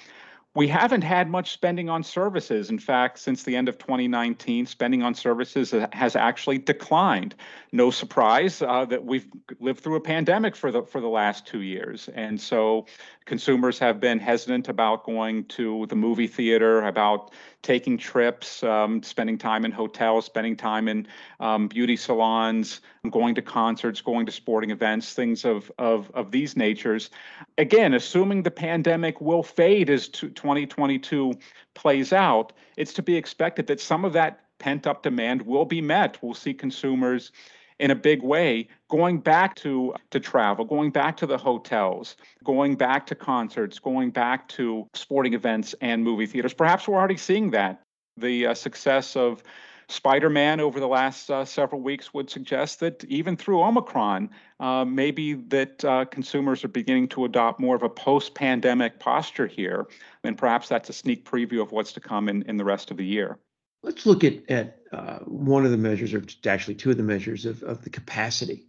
We 0.56 0.68
haven't 0.68 1.03
had 1.03 1.29
much 1.29 1.51
spending 1.51 1.89
on 1.89 2.01
services. 2.01 2.72
In 2.72 2.79
fact, 2.79 3.20
since 3.20 3.44
the 3.44 3.56
end 3.56 3.70
of 3.70 3.77
2019, 3.77 4.65
spending 4.65 5.03
on 5.03 5.13
services 5.13 5.75
has 5.94 6.15
actually 6.15 6.58
declined. 6.58 7.36
No 7.72 7.91
surprise 7.91 8.62
uh, 8.63 8.86
that 8.86 9.06
we've 9.06 9.27
lived 9.60 9.82
through 9.82 9.96
a 9.96 10.01
pandemic 10.01 10.56
for 10.56 10.72
the 10.72 10.82
for 10.82 11.01
the 11.01 11.08
last 11.08 11.46
two 11.46 11.62
years, 11.62 12.10
and 12.15 12.41
so 12.41 12.88
consumers 13.25 13.77
have 13.77 14.00
been 14.00 14.18
hesitant 14.18 14.70
about 14.70 15.03
going 15.03 15.46
to 15.46 15.86
the 15.86 15.96
movie 15.96 16.27
theater, 16.27 16.82
about 16.82 17.32
taking 17.62 17.98
trips, 17.98 18.63
um, 18.63 19.03
spending 19.03 19.38
time 19.38 19.65
in 19.65 19.72
hotels, 19.72 20.25
spending 20.25 20.56
time 20.56 20.88
in 20.88 21.08
um, 21.39 21.68
beauty 21.68 21.96
salons, 21.96 22.82
going 23.10 23.36
to 23.36 23.41
concerts, 23.41 24.01
going 24.01 24.25
to 24.25 24.32
sporting 24.32 24.72
events, 24.72 25.13
things 25.13 25.46
of, 25.46 25.72
of, 25.77 26.12
of 26.13 26.32
these 26.32 26.58
natures. 26.58 27.10
Again, 27.58 27.94
assuming 27.94 28.44
the 28.44 28.51
pandemic 28.51 29.22
will 29.22 29.44
fade 29.44 29.89
as 29.89 30.10
2022 30.10 31.34
plays 31.75 32.12
out, 32.12 32.51
it's 32.75 32.94
to 32.94 33.01
be 33.01 33.15
expected 33.15 33.68
that 33.68 33.79
some 33.79 34.03
of 34.03 34.13
that 34.13 34.41
pent 34.60 34.86
up 34.86 35.03
demand 35.03 35.44
will 35.44 35.65
be 35.65 35.82
met. 35.82 36.22
We'll 36.22 36.34
see 36.34 36.53
consumers 36.53 37.32
in 37.79 37.91
a 37.91 37.96
big 37.96 38.22
way 38.22 38.68
going 38.89 39.20
back 39.20 39.56
to 39.56 39.94
to 40.12 40.20
travel 40.20 40.65
going 40.65 40.91
back 40.91 41.15
to 41.15 41.25
the 41.25 41.38
hotels 41.38 42.18
going 42.44 42.75
back 42.75 43.06
to 43.06 43.15
concerts 43.15 43.79
going 43.79 44.12
back 44.12 44.50
to 44.50 44.86
sporting 44.94 45.34
events 45.34 45.74
and 45.79 46.03
movie 46.03 46.25
theaters 46.25 46.53
perhaps 46.53 46.89
we're 46.89 46.98
already 46.98 47.15
seeing 47.15 47.51
that 47.51 47.82
the 48.18 48.48
uh, 48.48 48.53
success 48.53 49.15
of 49.15 49.41
Spider-Man 49.89 50.60
over 50.60 50.79
the 50.79 50.88
last 50.88 51.31
uh, 51.31 51.43
several 51.43 51.81
weeks 51.81 52.13
would 52.13 52.29
suggest 52.29 52.79
that 52.79 53.03
even 53.05 53.36
through 53.36 53.62
Omicron, 53.63 54.29
uh, 54.60 54.86
maybe 54.86 55.34
that 55.34 55.84
uh, 55.84 56.05
consumers 56.05 56.63
are 56.63 56.69
beginning 56.69 57.08
to 57.10 57.25
adopt 57.25 57.60
more 57.60 57.75
of 57.75 57.81
a 57.81 57.89
post-pandemic 57.89 59.00
posture 59.00 59.48
here, 59.48 59.88
and 60.24 60.38
perhaps 60.38 60.69
that's 60.69 60.89
a 60.89 60.93
sneak 60.93 61.25
preview 61.25 61.62
of 61.62 61.72
what's 61.72 61.91
to 61.93 62.00
come 62.00 62.29
in, 62.29 62.43
in 62.43 62.58
the 62.58 62.63
rest 62.63 62.91
of 62.91 62.98
the 62.98 63.05
year. 63.05 63.39
Let's 63.81 64.05
look 64.05 64.24
at, 64.24 64.50
at 64.50 64.79
uh, 64.91 65.19
one 65.19 65.65
of 65.65 65.72
the 65.72 65.77
measures, 65.77 66.13
or 66.13 66.24
actually 66.48 66.75
two 66.75 66.91
of 66.91 66.98
the 66.98 67.03
measures 67.03 67.46
of, 67.46 67.63
of 67.63 67.84
the 67.84 67.89
capacity 67.89 68.67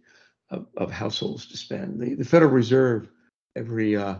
of, 0.49 0.65
of 0.77 0.91
households 0.91 1.45
to 1.47 1.57
spend. 1.57 1.99
The, 2.01 2.15
the 2.15 2.25
Federal 2.25 2.51
Reserve 2.51 3.09
every 3.55 3.95
uh, 3.95 4.15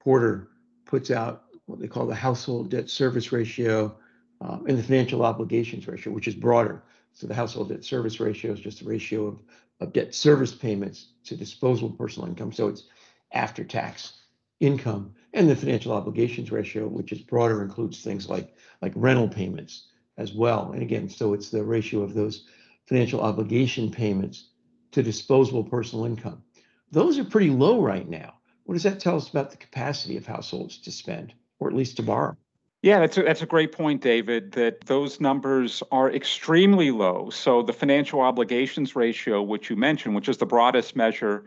quarter 0.00 0.48
puts 0.86 1.12
out 1.12 1.44
what 1.66 1.78
they 1.78 1.86
call 1.86 2.06
the 2.06 2.14
household 2.14 2.70
debt 2.70 2.90
service 2.90 3.30
ratio 3.30 3.96
Uh, 4.42 4.58
and 4.66 4.76
the 4.76 4.82
financial 4.82 5.24
obligations 5.24 5.86
ratio, 5.86 6.12
which 6.12 6.26
is 6.26 6.34
broader. 6.34 6.82
So 7.12 7.26
the 7.26 7.34
household 7.34 7.68
debt 7.68 7.84
service 7.84 8.18
ratio 8.18 8.52
is 8.52 8.60
just 8.60 8.80
the 8.80 8.90
ratio 8.90 9.26
of, 9.26 9.42
of 9.80 9.92
debt 9.92 10.14
service 10.14 10.52
payments 10.52 11.12
to 11.24 11.36
disposable 11.36 11.90
personal 11.90 12.28
income. 12.28 12.50
So 12.50 12.68
it's 12.68 12.84
after 13.32 13.62
tax 13.62 14.14
income 14.58 15.14
and 15.32 15.48
the 15.48 15.56
financial 15.56 15.92
obligations 15.92 16.50
ratio, 16.50 16.88
which 16.88 17.12
is 17.12 17.20
broader, 17.20 17.62
includes 17.62 18.02
things 18.02 18.28
like 18.28 18.54
like 18.80 18.92
rental 18.96 19.28
payments 19.28 19.88
as 20.16 20.32
well. 20.32 20.72
And 20.72 20.82
again, 20.82 21.08
so 21.08 21.34
it's 21.34 21.50
the 21.50 21.62
ratio 21.62 22.02
of 22.02 22.14
those 22.14 22.46
financial 22.86 23.20
obligation 23.20 23.90
payments 23.90 24.48
to 24.92 25.02
disposable 25.02 25.64
personal 25.64 26.04
income. 26.04 26.42
Those 26.90 27.18
are 27.18 27.24
pretty 27.24 27.50
low 27.50 27.80
right 27.80 28.08
now. 28.08 28.34
What 28.64 28.74
does 28.74 28.82
that 28.82 29.00
tell 29.00 29.16
us 29.16 29.30
about 29.30 29.50
the 29.50 29.56
capacity 29.56 30.16
of 30.16 30.26
households 30.26 30.78
to 30.78 30.90
spend, 30.90 31.32
or 31.58 31.68
at 31.68 31.76
least 31.76 31.96
to 31.96 32.02
borrow? 32.02 32.36
Yeah, 32.82 32.98
that's 32.98 33.16
a, 33.16 33.22
that's 33.22 33.42
a 33.42 33.46
great 33.46 33.70
point, 33.70 34.02
David, 34.02 34.52
that 34.52 34.80
those 34.82 35.20
numbers 35.20 35.84
are 35.92 36.10
extremely 36.10 36.90
low. 36.90 37.30
So 37.30 37.62
the 37.62 37.72
financial 37.72 38.20
obligations 38.20 38.96
ratio, 38.96 39.40
which 39.40 39.70
you 39.70 39.76
mentioned, 39.76 40.16
which 40.16 40.28
is 40.28 40.38
the 40.38 40.46
broadest 40.46 40.96
measure 40.96 41.44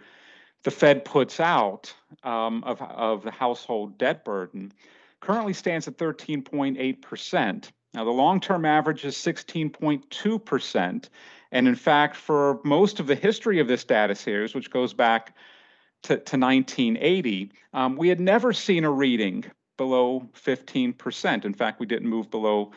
the 0.64 0.72
Fed 0.72 1.04
puts 1.04 1.42
out 1.42 1.94
um, 2.24 2.64
of, 2.64 2.82
of 2.82 3.24
the 3.24 3.32
household 3.32 3.98
debt 3.98 4.24
burden, 4.24 4.72
currently 5.20 5.52
stands 5.52 5.90
at 5.90 5.98
13.8%. 5.98 7.72
Now, 7.94 8.04
the 8.06 8.12
long 8.12 8.40
term 8.40 8.64
average 8.64 9.04
is 9.04 9.16
16.2%. 9.16 11.10
And 11.52 11.68
in 11.68 11.76
fact, 11.76 12.16
for 12.16 12.62
most 12.64 13.02
of 13.02 13.08
the 13.08 13.16
history 13.16 13.60
of 13.60 13.68
this 13.68 13.84
data 13.84 14.16
series, 14.16 14.56
which 14.56 14.72
goes 14.72 14.94
back 14.94 15.36
to, 16.04 16.16
to 16.16 16.38
1980, 16.38 17.52
um, 17.74 17.98
we 17.98 18.08
had 18.08 18.22
never 18.22 18.54
seen 18.54 18.86
a 18.86 18.92
reading 18.92 19.44
below 19.78 20.28
15%. 20.34 21.46
In 21.46 21.54
fact, 21.54 21.80
we 21.80 21.86
didn't 21.86 22.10
move 22.10 22.30
below 22.30 22.72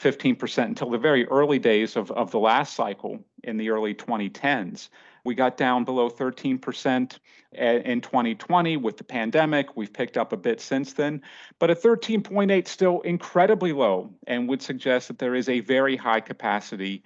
15% 0.00 0.64
until 0.64 0.90
the 0.90 0.98
very 0.98 1.26
early 1.26 1.58
days 1.58 1.96
of, 1.96 2.10
of 2.12 2.30
the 2.30 2.38
last 2.38 2.74
cycle 2.74 3.24
in 3.44 3.56
the 3.56 3.70
early 3.70 3.94
2010s. 3.94 4.88
We 5.24 5.34
got 5.34 5.56
down 5.56 5.84
below 5.84 6.10
13% 6.10 7.18
in 7.52 8.00
2020 8.00 8.76
with 8.78 8.96
the 8.96 9.04
pandemic. 9.04 9.76
We've 9.76 9.92
picked 9.92 10.16
up 10.16 10.32
a 10.32 10.36
bit 10.36 10.60
since 10.60 10.94
then, 10.94 11.22
but 11.58 11.70
at 11.70 11.82
13.8 11.82 12.66
still 12.66 13.00
incredibly 13.02 13.72
low 13.72 14.12
and 14.26 14.48
would 14.48 14.62
suggest 14.62 15.08
that 15.08 15.18
there 15.18 15.34
is 15.34 15.48
a 15.48 15.60
very 15.60 15.96
high 15.96 16.20
capacity 16.20 17.04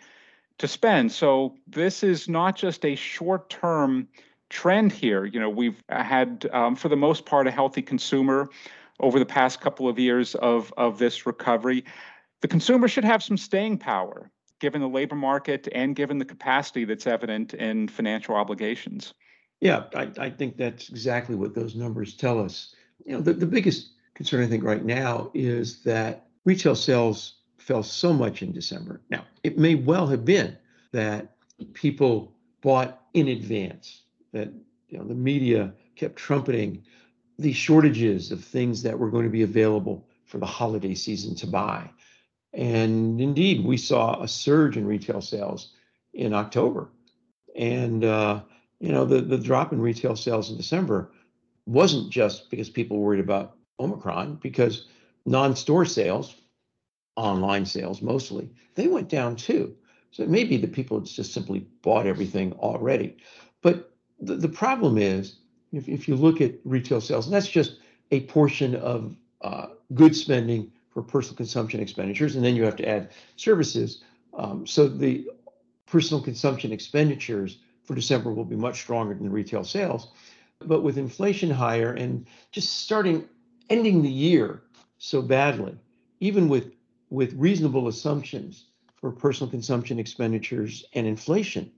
to 0.59 0.69
spend. 0.69 1.13
So 1.13 1.57
this 1.67 2.03
is 2.03 2.29
not 2.29 2.57
just 2.57 2.85
a 2.87 2.95
short-term 2.95 4.09
trend 4.49 4.93
here. 4.93 5.25
You 5.27 5.41
know, 5.41 5.51
we've 5.51 5.83
had 5.91 6.49
um, 6.53 6.77
for 6.77 6.89
the 6.89 6.97
most 6.97 7.27
part 7.27 7.47
a 7.47 7.51
healthy 7.51 7.83
consumer 7.83 8.49
over 9.01 9.19
the 9.19 9.27
past 9.27 9.61
couple 9.61 9.89
of 9.89 9.99
years 9.99 10.35
of 10.37 10.73
of 10.77 10.99
this 10.99 11.27
recovery. 11.27 11.85
The 12.43 12.49
consumer 12.49 12.89
should 12.89 13.05
have 13.05 13.23
some 13.23 13.37
staying 13.37 13.79
power 13.79 14.31
given 14.61 14.81
the 14.81 14.89
labor 14.89 15.17
market 15.17 15.69
and 15.73 15.95
given 15.95 16.19
the 16.19 16.25
capacity 16.25 16.85
that's 16.85 17.07
evident 17.07 17.55
in 17.55 17.89
financial 17.89 18.35
obligations. 18.35 19.15
Yeah, 19.61 19.85
I, 19.95 20.11
I 20.19 20.31
think 20.31 20.57
that's 20.57 20.89
exactly 20.89 21.35
what 21.35 21.55
those 21.55 21.75
numbers 21.75 22.15
tell 22.15 22.43
us. 22.43 22.75
You 23.05 23.13
know, 23.13 23.21
the, 23.21 23.33
the 23.33 23.47
biggest 23.47 23.93
concern 24.15 24.43
I 24.43 24.47
think 24.47 24.65
right 24.65 24.85
now 24.85 25.31
is 25.35 25.83
that 25.85 26.27
retail 26.45 26.75
sales 26.75 27.37
fell 27.59 27.83
so 27.83 28.13
much 28.13 28.43
in 28.43 28.53
December. 28.53 29.01
Now, 29.11 29.25
it 29.43 29.59
may 29.59 29.75
well 29.75 30.07
have 30.07 30.25
been 30.25 30.57
that 30.93 31.33
people 31.73 32.33
bought 32.61 33.03
in 33.15 33.29
advance, 33.29 34.03
that 34.33 34.53
you 34.89 34.99
know 34.99 35.05
the 35.05 35.15
media 35.15 35.73
kept 35.97 36.17
trumpeting 36.17 36.83
the 37.39 37.53
shortages 37.53 38.33
of 38.33 38.45
things 38.45 38.83
that 38.83 38.99
were 38.99 39.11
going 39.11 39.25
to 39.25 39.31
be 39.31 39.43
available 39.43 40.09
for 40.25 40.39
the 40.39 40.47
holiday 40.47 40.95
season 40.95 41.35
to 41.37 41.47
buy. 41.47 41.91
And 42.53 43.21
indeed, 43.21 43.65
we 43.65 43.77
saw 43.77 44.23
a 44.23 44.29
surge 44.29 44.77
in 44.77 44.87
retail 44.87 45.21
sales 45.21 45.73
in 46.15 46.33
October. 46.33 46.89
And, 47.55 48.05
uh, 48.05 48.43
you 48.81 48.91
know, 48.93 49.05
the, 49.05 49.21
the 49.21 49.39
drop 49.39 49.73
in 49.73 49.81
retail 49.81 50.17
sales 50.17 50.51
in 50.51 50.57
December 50.57 51.11
wasn't 51.67 52.11
just 52.11 52.51
because 52.51 52.71
people 52.71 52.99
worried 52.99 53.21
about 53.21 53.57
Omicron, 53.79 54.37
because 54.37 54.87
non 55.27 55.55
store 55.55 55.85
sales, 55.85 56.35
online 57.17 57.67
sales 57.67 58.01
mostly, 58.01 58.51
they 58.75 58.87
went 58.87 59.09
down 59.09 59.37
too. 59.37 59.77
So 60.11 60.23
it 60.23 60.31
may 60.31 60.45
be 60.45 60.57
that 60.59 60.73
people 60.73 61.01
just 61.01 61.35
simply 61.35 61.67
bought 61.83 62.07
everything 62.07 62.53
already. 62.55 63.17
But 63.63 63.91
the, 64.21 64.37
the 64.37 64.49
problem 64.49 64.97
is, 64.97 65.37
if, 65.73 65.89
if 65.89 66.09
you 66.09 66.17
look 66.17 66.41
at 66.41 66.55
retail 66.65 67.01
sales, 67.01 67.27
and 67.27 67.35
that's 67.35 67.49
just 67.49 67.79
a 68.11 68.21
portion 68.21 68.75
of 68.77 69.17
uh, 69.43 69.69
good 69.95 70.15
spending 70.15 70.71
for 70.91 71.03
personal 71.03 71.37
consumption 71.37 71.81
expenditures, 71.81 72.37
and 72.37 72.45
then 72.45 72.57
you 72.57 72.65
have 72.65 72.77
to 72.77 72.89
add 72.89 73.11
services. 73.37 74.03
Um, 74.35 74.67
so 74.67 74.89
the 74.89 75.29
personal 75.87 76.23
consumption 76.23 76.73
expenditures 76.73 77.59
for 77.85 77.95
December 77.95 78.33
will 78.33 78.45
be 78.45 78.57
much 78.57 78.81
stronger 78.81 79.15
than 79.15 79.31
retail 79.31 79.65
sales. 79.65 80.09
But 80.61 80.83
with 80.83 80.99
inflation 80.99 81.51
higher 81.51 81.93
and 81.93 82.27
just 82.51 82.81
starting 82.81 83.29
ending 83.69 84.03
the 84.03 84.11
year 84.11 84.63
so 84.99 85.23
badly, 85.23 85.77
even 86.21 86.49
with 86.49 86.73
with 87.11 87.35
reasonable 87.35 87.87
assumptions 87.87 88.65
for 88.97 89.13
personal 89.13 89.51
consumption 89.51 89.99
expenditures 89.99 90.85
and 90.95 91.07
inflation 91.07 91.71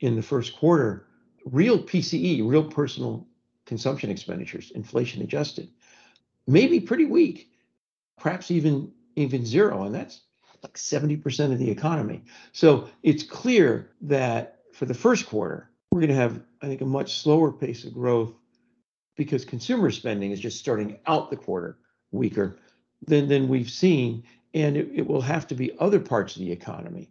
in 0.00 0.14
the 0.14 0.22
first 0.22 0.56
quarter, 0.56 1.06
real 1.44 1.78
PCE, 1.78 2.46
real 2.48 2.64
personal 2.64 3.26
consumption 3.66 4.10
expenditures, 4.10 4.70
inflation 4.72 5.22
adjusted, 5.22 5.68
may 6.46 6.66
be 6.66 6.80
pretty 6.80 7.04
weak 7.04 7.50
perhaps 8.20 8.50
even 8.50 8.92
even 9.16 9.44
zero, 9.44 9.82
and 9.82 9.94
that's 9.94 10.20
like 10.62 10.74
70% 10.74 11.52
of 11.52 11.58
the 11.58 11.70
economy. 11.70 12.22
So 12.52 12.88
it's 13.02 13.22
clear 13.22 13.90
that 14.02 14.58
for 14.72 14.84
the 14.84 14.94
first 14.94 15.26
quarter, 15.26 15.70
we're 15.90 16.00
going 16.00 16.10
to 16.10 16.16
have, 16.16 16.40
I 16.62 16.66
think, 16.66 16.80
a 16.80 16.86
much 16.86 17.18
slower 17.18 17.50
pace 17.50 17.84
of 17.84 17.92
growth 17.92 18.32
because 19.16 19.44
consumer 19.44 19.90
spending 19.90 20.30
is 20.30 20.38
just 20.38 20.58
starting 20.58 20.98
out 21.06 21.30
the 21.30 21.36
quarter 21.36 21.78
weaker 22.12 22.56
than, 23.06 23.26
than 23.26 23.48
we've 23.48 23.70
seen. 23.70 24.22
And 24.54 24.76
it, 24.76 24.88
it 24.94 25.06
will 25.06 25.22
have 25.22 25.46
to 25.48 25.54
be 25.54 25.76
other 25.78 25.98
parts 25.98 26.36
of 26.36 26.42
the 26.42 26.52
economy 26.52 27.10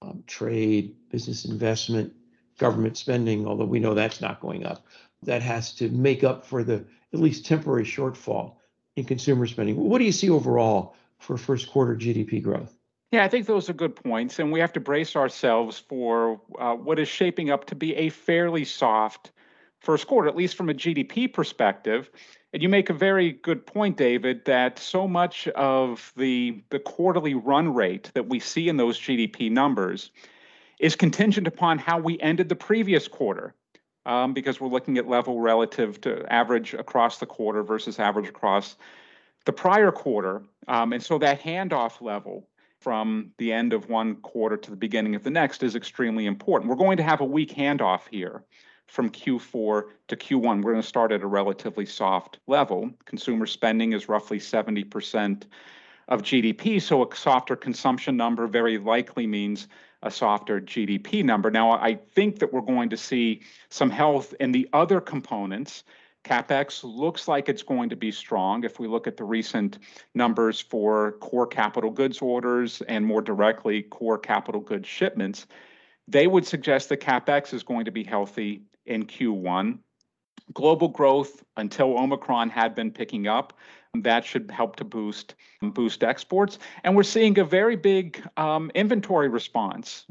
um, 0.00 0.24
trade, 0.26 0.96
business 1.10 1.44
investment, 1.44 2.12
government 2.58 2.96
spending, 2.96 3.46
although 3.46 3.64
we 3.64 3.80
know 3.80 3.94
that's 3.94 4.20
not 4.20 4.40
going 4.40 4.64
up, 4.64 4.86
that 5.22 5.42
has 5.42 5.72
to 5.74 5.88
make 5.90 6.24
up 6.24 6.44
for 6.44 6.62
the 6.62 6.84
at 7.12 7.20
least 7.20 7.46
temporary 7.46 7.84
shortfall 7.84 8.54
in 8.96 9.04
consumer 9.04 9.46
spending. 9.46 9.76
What 9.76 9.98
do 9.98 10.04
you 10.04 10.12
see 10.12 10.30
overall 10.30 10.96
for 11.18 11.36
first 11.36 11.70
quarter 11.70 11.96
GDP 11.96 12.42
growth? 12.42 12.76
Yeah, 13.12 13.24
I 13.24 13.28
think 13.28 13.46
those 13.46 13.70
are 13.70 13.74
good 13.74 13.94
points, 13.94 14.40
and 14.40 14.50
we 14.50 14.58
have 14.58 14.72
to 14.72 14.80
brace 14.80 15.14
ourselves 15.14 15.78
for 15.78 16.40
uh, 16.58 16.74
what 16.74 16.98
is 16.98 17.08
shaping 17.08 17.50
up 17.50 17.64
to 17.66 17.74
be 17.74 17.94
a 17.94 18.08
fairly 18.08 18.64
soft 18.64 19.30
first 19.80 20.08
quarter, 20.08 20.28
at 20.28 20.34
least 20.34 20.56
from 20.56 20.68
a 20.68 20.74
GDP 20.74 21.32
perspective. 21.32 22.10
And 22.52 22.62
you 22.62 22.68
make 22.68 22.90
a 22.90 22.94
very 22.94 23.32
good 23.32 23.66
point, 23.66 23.96
David, 23.96 24.44
that 24.46 24.78
so 24.78 25.06
much 25.06 25.46
of 25.48 26.12
the 26.16 26.62
the 26.70 26.78
quarterly 26.78 27.34
run 27.34 27.74
rate 27.74 28.10
that 28.14 28.28
we 28.28 28.40
see 28.40 28.68
in 28.68 28.76
those 28.76 28.98
GDP 28.98 29.50
numbers 29.50 30.10
is 30.84 30.94
contingent 30.94 31.46
upon 31.46 31.78
how 31.78 31.98
we 31.98 32.20
ended 32.20 32.46
the 32.50 32.54
previous 32.54 33.08
quarter 33.08 33.54
um, 34.04 34.34
because 34.34 34.60
we're 34.60 34.68
looking 34.68 34.98
at 34.98 35.08
level 35.08 35.40
relative 35.40 35.98
to 35.98 36.30
average 36.30 36.74
across 36.74 37.16
the 37.16 37.24
quarter 37.24 37.62
versus 37.62 37.98
average 37.98 38.28
across 38.28 38.76
the 39.46 39.52
prior 39.52 39.90
quarter. 39.90 40.42
Um, 40.68 40.92
and 40.92 41.02
so 41.02 41.16
that 41.16 41.40
handoff 41.40 42.02
level 42.02 42.50
from 42.82 43.30
the 43.38 43.50
end 43.50 43.72
of 43.72 43.88
one 43.88 44.16
quarter 44.16 44.58
to 44.58 44.70
the 44.70 44.76
beginning 44.76 45.14
of 45.14 45.24
the 45.24 45.30
next 45.30 45.62
is 45.62 45.74
extremely 45.74 46.26
important. 46.26 46.68
We're 46.68 46.76
going 46.76 46.98
to 46.98 47.02
have 47.02 47.22
a 47.22 47.24
weak 47.24 47.54
handoff 47.54 48.02
here 48.10 48.44
from 48.86 49.08
Q4 49.08 49.84
to 50.08 50.16
Q1. 50.16 50.62
We're 50.62 50.72
going 50.72 50.82
to 50.82 50.86
start 50.86 51.12
at 51.12 51.22
a 51.22 51.26
relatively 51.26 51.86
soft 51.86 52.40
level. 52.46 52.90
Consumer 53.06 53.46
spending 53.46 53.94
is 53.94 54.10
roughly 54.10 54.38
70% 54.38 55.44
of 56.08 56.20
GDP, 56.20 56.82
so 56.82 57.10
a 57.10 57.16
softer 57.16 57.56
consumption 57.56 58.18
number 58.18 58.46
very 58.46 58.76
likely 58.76 59.26
means 59.26 59.68
a 60.04 60.10
softer 60.10 60.60
GDP 60.60 61.24
number. 61.24 61.50
Now, 61.50 61.72
I 61.72 61.94
think 62.14 62.38
that 62.38 62.52
we're 62.52 62.60
going 62.60 62.90
to 62.90 62.96
see 62.96 63.40
some 63.70 63.90
health 63.90 64.34
in 64.38 64.52
the 64.52 64.68
other 64.72 65.00
components. 65.00 65.84
CapEx 66.24 66.84
looks 66.84 67.26
like 67.26 67.48
it's 67.48 67.62
going 67.62 67.88
to 67.90 67.96
be 67.96 68.10
strong 68.10 68.64
if 68.64 68.78
we 68.78 68.86
look 68.86 69.06
at 69.06 69.16
the 69.16 69.24
recent 69.24 69.78
numbers 70.14 70.60
for 70.60 71.12
core 71.20 71.46
capital 71.46 71.90
goods 71.90 72.20
orders 72.20 72.82
and 72.82 73.04
more 73.04 73.20
directly 73.20 73.82
core 73.82 74.18
capital 74.18 74.60
goods 74.60 74.88
shipments. 74.88 75.46
They 76.06 76.26
would 76.26 76.46
suggest 76.46 76.88
that 76.90 77.00
CapEx 77.00 77.52
is 77.52 77.62
going 77.62 77.86
to 77.86 77.90
be 77.90 78.04
healthy 78.04 78.62
in 78.86 79.06
Q1. 79.06 79.78
Global 80.52 80.88
growth 80.88 81.42
until 81.56 81.98
Omicron 81.98 82.50
had 82.50 82.74
been 82.74 82.90
picking 82.90 83.26
up 83.26 83.54
that 84.02 84.24
should 84.24 84.50
help 84.50 84.76
to 84.76 84.84
boost 84.84 85.34
boost 85.62 86.02
exports. 86.02 86.58
And 86.82 86.96
we're 86.96 87.04
seeing 87.04 87.38
a 87.38 87.44
very 87.44 87.76
big 87.76 88.22
um, 88.36 88.70
inventory 88.74 89.28
response. 89.28 90.06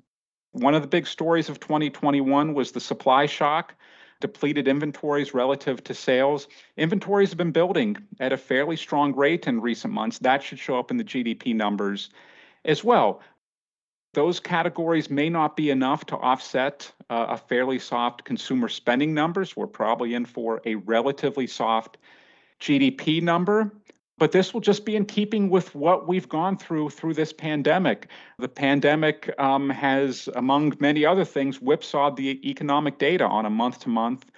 One 0.51 0.75
of 0.75 0.81
the 0.81 0.87
big 0.87 1.07
stories 1.07 1.49
of 1.49 1.59
2021 1.59 2.53
was 2.53 2.71
the 2.71 2.79
supply 2.79 3.25
shock 3.25 3.75
depleted 4.19 4.69
inventories 4.69 5.33
relative 5.33 5.83
to 5.83 5.93
sales. 5.93 6.47
Inventories 6.77 7.29
have 7.29 7.37
been 7.37 7.51
building 7.51 7.97
at 8.21 8.31
a 8.31 8.37
fairly 8.37 8.77
strong 8.77 9.13
rate 9.13 9.47
in 9.47 9.59
recent 9.59 9.93
months. 9.93 10.19
That 10.19 10.41
should 10.41 10.59
show 10.59 10.79
up 10.79 10.91
in 10.91 10.97
the 10.97 11.03
GDP 11.03 11.53
numbers 11.53 12.09
as 12.63 12.85
well. 12.85 13.21
Those 14.13 14.39
categories 14.39 15.09
may 15.09 15.29
not 15.29 15.55
be 15.55 15.69
enough 15.69 16.05
to 16.07 16.17
offset 16.17 16.91
uh, 17.09 17.25
a 17.29 17.37
fairly 17.37 17.79
soft 17.79 18.23
consumer 18.25 18.69
spending 18.69 19.13
numbers. 19.13 19.55
We're 19.55 19.67
probably 19.67 20.13
in 20.13 20.25
for 20.25 20.61
a 20.65 20.75
relatively 20.75 21.47
soft 21.47 21.97
GDP 22.59 23.21
number 23.21 23.71
but 24.17 24.31
this 24.31 24.53
will 24.53 24.61
just 24.61 24.85
be 24.85 24.95
in 24.95 25.05
keeping 25.05 25.49
with 25.49 25.73
what 25.75 26.07
we've 26.07 26.29
gone 26.29 26.57
through 26.57 26.89
through 26.89 27.13
this 27.13 27.33
pandemic. 27.33 28.07
The 28.39 28.47
pandemic 28.47 29.33
um, 29.39 29.69
has, 29.69 30.29
among 30.35 30.77
many 30.79 31.05
other 31.05 31.25
things, 31.25 31.57
whipsawed 31.57 32.15
the 32.15 32.39
economic 32.49 32.99
data 32.99 33.25
on 33.25 33.45
a 33.45 33.49
month 33.49 33.79
to 33.79 33.89
month 33.89 34.31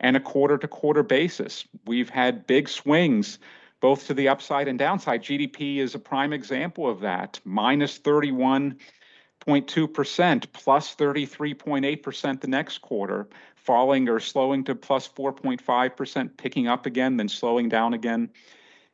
and 0.00 0.16
a 0.16 0.20
quarter 0.20 0.58
to 0.58 0.68
quarter 0.68 1.02
basis. 1.02 1.66
We've 1.86 2.10
had 2.10 2.46
big 2.46 2.68
swings 2.68 3.38
both 3.80 4.06
to 4.06 4.14
the 4.14 4.28
upside 4.28 4.68
and 4.68 4.78
downside. 4.78 5.22
GDP 5.22 5.78
is 5.78 5.94
a 5.94 5.98
prime 5.98 6.32
example 6.32 6.88
of 6.88 7.00
that, 7.00 7.40
minus 7.44 7.98
31.2%, 9.46 10.46
plus 10.52 10.94
33.8% 10.94 12.40
the 12.40 12.48
next 12.48 12.78
quarter, 12.78 13.28
falling 13.54 14.08
or 14.08 14.20
slowing 14.20 14.64
to 14.64 14.74
plus 14.74 15.08
4.5%, 15.08 16.36
picking 16.36 16.68
up 16.68 16.86
again, 16.86 17.16
then 17.16 17.28
slowing 17.28 17.68
down 17.68 17.94
again 17.94 18.30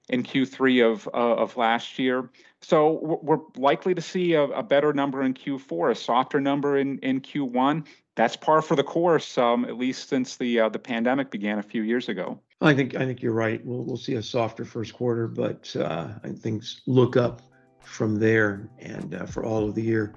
in 0.08 0.22
Q3 0.22 0.92
of, 0.92 1.08
uh, 1.08 1.34
of 1.36 1.56
last 1.56 1.98
year. 1.98 2.28
So 2.62 3.18
we're 3.22 3.38
likely 3.56 3.94
to 3.94 4.02
see 4.02 4.34
a, 4.34 4.42
a, 4.42 4.62
better 4.62 4.92
number 4.92 5.22
in 5.22 5.34
Q4, 5.34 5.92
a 5.92 5.94
softer 5.94 6.40
number 6.40 6.78
in, 6.78 6.98
in 6.98 7.20
Q1. 7.20 7.86
That's 8.16 8.36
par 8.36 8.60
for 8.60 8.76
the 8.76 8.82
course, 8.82 9.38
um, 9.38 9.64
at 9.64 9.78
least 9.78 10.08
since 10.08 10.36
the 10.36 10.60
uh, 10.60 10.68
the 10.68 10.78
pandemic 10.78 11.30
began 11.30 11.58
a 11.58 11.62
few 11.62 11.82
years 11.82 12.10
ago. 12.10 12.38
I 12.60 12.74
think 12.74 12.94
I 12.96 13.06
think 13.06 13.22
you're 13.22 13.32
right. 13.32 13.64
We'll 13.64 13.84
we'll 13.84 13.96
see 13.96 14.16
a 14.16 14.22
softer 14.22 14.66
first 14.66 14.92
quarter, 14.92 15.26
but 15.26 15.74
uh, 15.76 16.08
things 16.36 16.82
look 16.86 17.16
up 17.16 17.40
from 17.82 18.16
there. 18.16 18.68
And 18.78 19.14
uh, 19.14 19.26
for 19.26 19.44
all 19.44 19.68
of 19.68 19.74
the 19.74 19.82
year, 19.82 20.14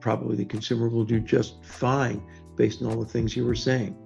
probably 0.00 0.36
the 0.36 0.44
consumer 0.44 0.88
will 0.88 1.04
do 1.04 1.20
just 1.20 1.62
fine 1.64 2.22
based 2.56 2.82
on 2.82 2.88
all 2.88 2.98
the 2.98 3.08
things 3.08 3.36
you 3.36 3.44
were 3.44 3.54
saying. 3.54 3.96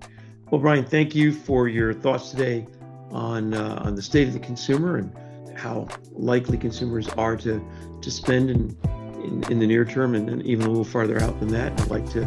Well, 0.50 0.60
Bryan, 0.60 0.84
thank 0.84 1.14
you 1.14 1.32
for 1.32 1.68
your 1.68 1.94
thoughts 1.94 2.30
today 2.30 2.66
on 3.10 3.54
uh, 3.54 3.82
on 3.84 3.94
the 3.94 4.02
state 4.02 4.28
of 4.28 4.34
the 4.34 4.40
consumer 4.40 4.98
and 4.98 5.58
how 5.58 5.88
likely 6.12 6.58
consumers 6.58 7.08
are 7.10 7.36
to 7.36 7.64
to 8.00 8.10
spend 8.10 8.50
in 8.50 8.76
in, 9.24 9.42
in 9.50 9.58
the 9.58 9.66
near 9.66 9.84
term 9.84 10.14
and, 10.14 10.42
even 10.42 10.66
a 10.66 10.68
little 10.68 10.84
farther 10.84 11.20
out 11.20 11.38
than 11.40 11.48
that. 11.48 11.78
I'd 11.80 11.88
like 11.88 12.08
to 12.10 12.26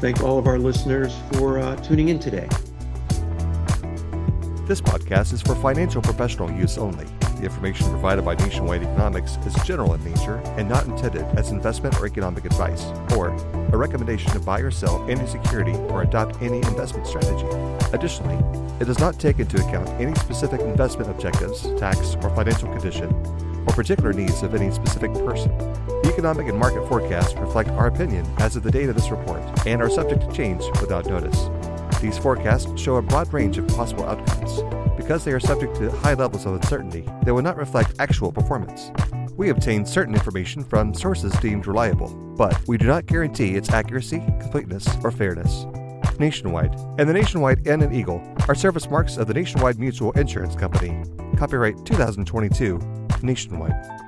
thank 0.00 0.22
all 0.22 0.38
of 0.38 0.46
our 0.46 0.58
listeners 0.58 1.14
for 1.32 1.58
uh, 1.58 1.76
tuning 1.76 2.10
in 2.10 2.18
today. 2.18 2.48
This 4.66 4.80
podcast 4.80 5.32
is 5.32 5.42
for 5.42 5.54
financial 5.54 6.02
professional 6.02 6.50
use 6.50 6.78
only. 6.78 7.06
The 7.44 7.50
information 7.50 7.90
provided 7.90 8.24
by 8.24 8.36
Nationwide 8.36 8.84
Economics 8.84 9.36
is 9.44 9.52
general 9.66 9.92
in 9.92 10.02
nature 10.02 10.36
and 10.56 10.66
not 10.66 10.86
intended 10.86 11.24
as 11.36 11.50
investment 11.50 11.94
or 12.00 12.06
economic 12.06 12.46
advice, 12.46 12.86
or 13.14 13.36
a 13.70 13.76
recommendation 13.76 14.30
to 14.32 14.40
buy 14.40 14.60
or 14.60 14.70
sell 14.70 15.06
any 15.10 15.26
security 15.26 15.74
or 15.90 16.00
adopt 16.00 16.40
any 16.40 16.56
investment 16.56 17.06
strategy. 17.06 17.46
Additionally, 17.92 18.38
it 18.80 18.86
does 18.86 18.98
not 18.98 19.20
take 19.20 19.40
into 19.40 19.62
account 19.62 19.86
any 20.00 20.14
specific 20.14 20.62
investment 20.62 21.10
objectives, 21.10 21.68
tax 21.78 22.16
or 22.22 22.34
financial 22.34 22.72
condition, 22.72 23.12
or 23.66 23.74
particular 23.74 24.14
needs 24.14 24.42
of 24.42 24.54
any 24.54 24.70
specific 24.70 25.12
person. 25.12 25.54
The 25.86 26.10
economic 26.10 26.48
and 26.48 26.58
market 26.58 26.88
forecasts 26.88 27.34
reflect 27.34 27.68
our 27.72 27.88
opinion 27.88 28.26
as 28.38 28.56
of 28.56 28.62
the 28.62 28.70
date 28.70 28.88
of 28.88 28.94
this 28.94 29.10
report 29.10 29.42
and 29.66 29.82
are 29.82 29.90
subject 29.90 30.22
to 30.22 30.32
change 30.34 30.64
without 30.80 31.04
notice. 31.04 31.50
These 32.04 32.18
forecasts 32.18 32.78
show 32.78 32.96
a 32.96 33.02
broad 33.02 33.32
range 33.32 33.56
of 33.56 33.66
possible 33.66 34.04
outcomes. 34.04 34.60
Because 34.94 35.24
they 35.24 35.32
are 35.32 35.40
subject 35.40 35.74
to 35.76 35.90
high 35.90 36.12
levels 36.12 36.44
of 36.44 36.52
uncertainty, 36.52 37.08
they 37.24 37.32
will 37.32 37.40
not 37.40 37.56
reflect 37.56 37.94
actual 37.98 38.30
performance. 38.30 38.92
We 39.38 39.48
obtain 39.48 39.86
certain 39.86 40.14
information 40.14 40.62
from 40.64 40.92
sources 40.92 41.32
deemed 41.40 41.66
reliable, 41.66 42.14
but 42.36 42.60
we 42.68 42.76
do 42.76 42.86
not 42.86 43.06
guarantee 43.06 43.56
its 43.56 43.70
accuracy, 43.70 44.22
completeness, 44.38 44.86
or 45.02 45.10
fairness. 45.12 45.64
Nationwide 46.18 46.74
and 46.98 47.08
the 47.08 47.14
Nationwide 47.14 47.66
N 47.66 47.80
and 47.80 47.96
Eagle 47.96 48.22
are 48.48 48.54
service 48.54 48.90
marks 48.90 49.16
of 49.16 49.26
the 49.26 49.34
Nationwide 49.34 49.78
Mutual 49.78 50.12
Insurance 50.12 50.54
Company. 50.54 51.02
Copyright 51.38 51.86
2022, 51.86 52.78
Nationwide. 53.22 54.03